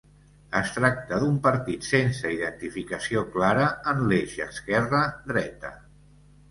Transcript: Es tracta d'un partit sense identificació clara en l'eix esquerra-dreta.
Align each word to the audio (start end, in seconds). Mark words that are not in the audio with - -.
Es 0.59 0.71
tracta 0.77 1.19
d'un 1.23 1.35
partit 1.43 1.85
sense 1.89 2.33
identificació 2.37 3.25
clara 3.37 3.69
en 3.95 4.05
l'eix 4.09 4.37
esquerra-dreta. 4.51 5.79